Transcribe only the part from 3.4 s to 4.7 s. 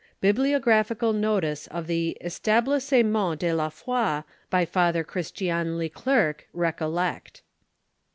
LA FOI," "U.; ij i',» BY